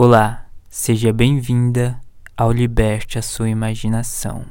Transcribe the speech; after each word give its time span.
Olá, 0.00 0.46
seja 0.70 1.12
bem-vinda 1.12 2.00
ao 2.36 2.52
Liberte 2.52 3.18
a 3.18 3.22
Sua 3.22 3.48
Imaginação. 3.48 4.46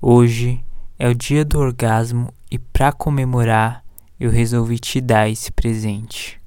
Hoje 0.00 0.60
é 0.98 1.08
o 1.08 1.14
dia 1.14 1.44
do 1.44 1.60
orgasmo 1.60 2.34
e, 2.50 2.58
para 2.58 2.90
comemorar, 2.90 3.84
eu 4.18 4.32
resolvi 4.32 4.80
te 4.80 5.00
dar 5.00 5.28
esse 5.28 5.52
presente. 5.52 6.40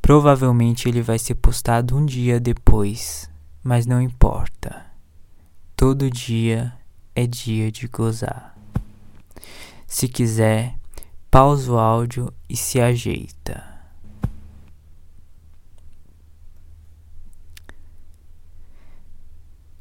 Provavelmente 0.00 0.88
ele 0.88 1.02
vai 1.02 1.18
ser 1.18 1.34
postado 1.34 1.94
um 1.94 2.06
dia 2.06 2.40
depois, 2.40 3.30
mas 3.62 3.84
não 3.84 4.00
importa. 4.00 4.86
Todo 5.76 6.10
dia 6.10 6.72
é 7.14 7.26
dia 7.26 7.70
de 7.70 7.86
gozar. 7.86 8.56
Se 9.86 10.08
quiser, 10.08 10.74
pausa 11.30 11.70
o 11.70 11.78
áudio 11.78 12.32
e 12.48 12.56
se 12.56 12.80
ajeita. 12.80 13.73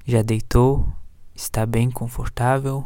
Já 0.05 0.21
deitou? 0.21 0.85
Está 1.34 1.66
bem 1.66 1.89
confortável? 1.89 2.85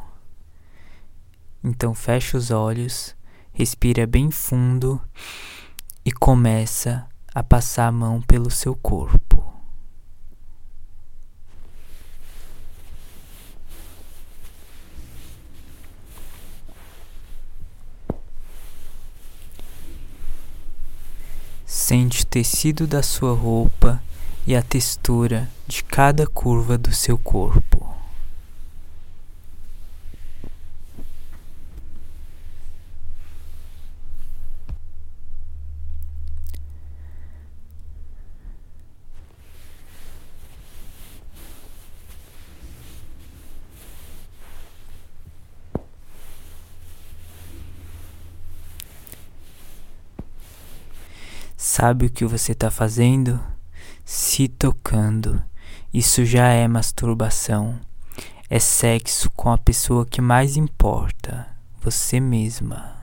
Então 1.64 1.96
fecha 1.96 2.38
os 2.38 2.52
olhos, 2.52 3.16
respira 3.52 4.06
bem 4.06 4.30
fundo 4.30 5.02
e 6.06 6.12
começa 6.12 7.08
a 7.34 7.42
passar 7.42 7.88
a 7.88 7.92
mão 7.92 8.22
pelo 8.22 8.52
seu 8.52 8.76
corpo. 8.76 9.44
Sente 21.66 22.22
o 22.22 22.26
tecido 22.28 22.86
da 22.86 23.02
sua 23.02 23.34
roupa 23.34 24.04
e 24.48 24.56
a 24.56 24.62
textura 24.62 25.50
de 25.68 25.84
cada 25.84 26.26
curva 26.26 26.78
do 26.78 26.94
seu 26.94 27.18
corpo. 27.18 27.86
Sabe 51.58 52.06
o 52.06 52.10
que 52.10 52.24
você 52.24 52.54
está 52.54 52.72
fazendo? 52.72 53.57
Se 54.08 54.48
tocando. 54.48 55.44
Isso 55.94 56.24
já 56.24 56.48
é 56.48 56.66
masturbação. 56.66 57.78
É 58.50 58.58
sexo 58.58 59.30
com 59.32 59.52
a 59.52 59.58
pessoa 59.58 60.06
que 60.06 60.22
mais 60.22 60.56
importa, 60.56 61.46
você 61.82 62.18
mesma. 62.18 62.96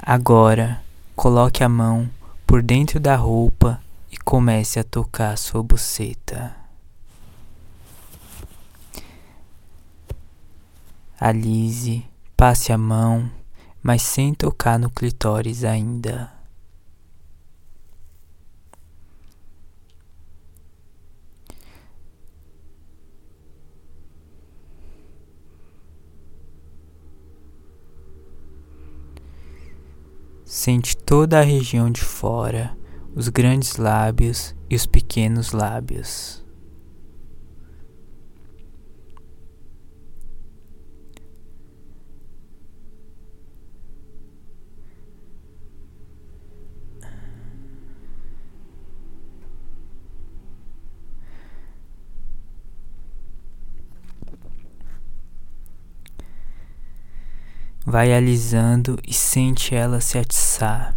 Agora, 0.00 0.87
Coloque 1.18 1.64
a 1.64 1.68
mão 1.68 2.08
por 2.46 2.62
dentro 2.62 3.00
da 3.00 3.16
roupa 3.16 3.82
e 4.08 4.16
comece 4.16 4.78
a 4.78 4.84
tocar 4.84 5.36
sua 5.36 5.64
buceta. 5.64 6.54
Alise, 11.18 12.06
passe 12.36 12.72
a 12.72 12.78
mão, 12.78 13.28
mas 13.82 14.02
sem 14.02 14.32
tocar 14.32 14.78
no 14.78 14.88
clitóris 14.88 15.64
ainda. 15.64 16.37
Sente 30.60 30.96
toda 30.96 31.38
a 31.38 31.44
região 31.44 31.88
de 31.88 32.00
fora, 32.00 32.76
os 33.14 33.28
grandes 33.28 33.76
lábios 33.76 34.56
e 34.68 34.74
os 34.74 34.86
pequenos 34.86 35.52
lábios. 35.52 36.44
Vai 57.90 58.12
alisando 58.12 58.98
e 59.02 59.14
sente 59.14 59.74
ela 59.74 59.98
se 59.98 60.18
atiçar. 60.18 60.94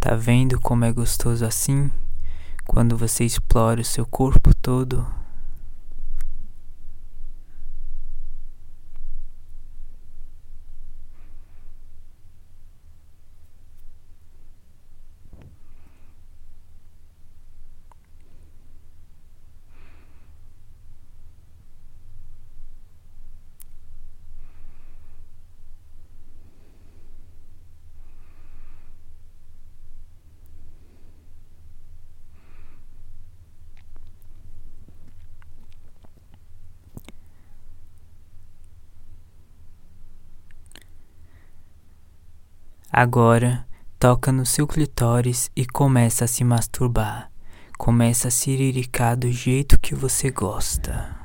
Tá 0.00 0.16
vendo 0.16 0.58
como 0.58 0.86
é 0.86 0.92
gostoso 0.94 1.44
assim? 1.44 1.90
Quando 2.64 2.96
você 2.96 3.24
explora 3.24 3.82
o 3.82 3.84
seu 3.84 4.06
corpo 4.06 4.54
todo? 4.54 5.19
Agora, 43.02 43.66
toca 43.98 44.30
no 44.30 44.44
seu 44.44 44.66
clitóris 44.66 45.50
e 45.56 45.64
começa 45.64 46.26
a 46.26 46.28
se 46.28 46.44
masturbar. 46.44 47.30
Começa 47.78 48.28
a 48.28 48.30
siriricar 48.30 49.16
do 49.16 49.32
jeito 49.32 49.80
que 49.80 49.94
você 49.94 50.30
gosta. 50.30 51.16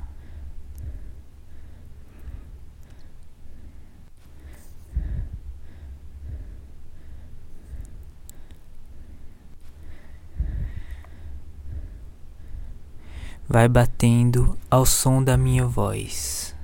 Vai 13.46 13.68
batendo 13.68 14.56
ao 14.70 14.86
som 14.86 15.22
da 15.22 15.36
minha 15.36 15.66
voz. 15.66 16.55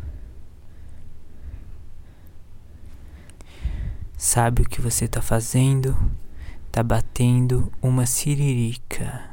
Sabe 4.24 4.62
o 4.62 4.64
que 4.64 4.80
você 4.80 5.08
tá 5.08 5.20
fazendo? 5.20 5.96
Tá 6.70 6.80
batendo 6.80 7.72
uma 7.82 8.06
siririca. 8.06 9.31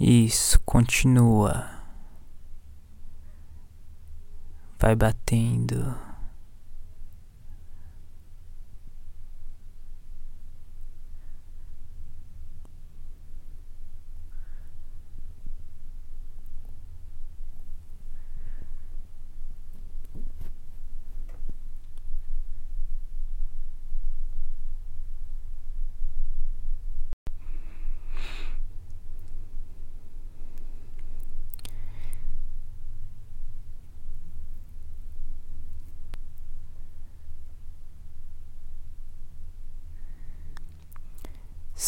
Isso, 0.00 0.58
continua. 0.60 1.68
Vai 4.78 4.96
batendo. 4.96 5.94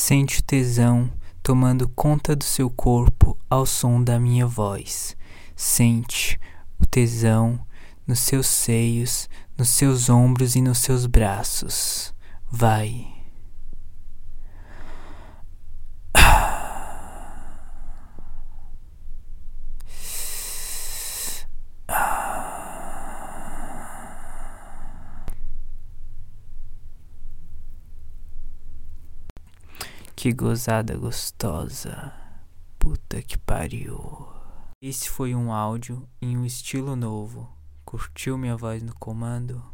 Sente 0.04 0.40
o 0.40 0.42
tesão 0.42 1.08
tomando 1.44 1.88
conta 1.88 2.34
do 2.34 2.42
seu 2.42 2.68
corpo 2.68 3.38
ao 3.48 3.64
som 3.64 4.02
da 4.02 4.18
minha 4.18 4.44
voz. 4.44 5.16
Sente 5.54 6.40
o 6.80 6.84
tesão 6.84 7.64
nos 8.04 8.18
seus 8.18 8.48
seios, 8.48 9.30
nos 9.56 9.68
seus 9.68 10.10
ombros 10.10 10.56
e 10.56 10.60
nos 10.60 10.78
seus 10.78 11.06
braços. 11.06 12.12
Vai. 12.50 13.21
Que 30.22 30.32
gozada 30.32 30.96
gostosa. 30.96 32.12
Puta 32.78 33.20
que 33.20 33.36
pariu. 33.36 34.28
Esse 34.80 35.10
foi 35.10 35.34
um 35.34 35.52
áudio 35.52 36.08
em 36.20 36.38
um 36.38 36.46
estilo 36.46 36.94
novo. 36.94 37.50
Curtiu 37.84 38.38
minha 38.38 38.56
voz 38.56 38.84
no 38.84 38.94
comando? 38.94 39.71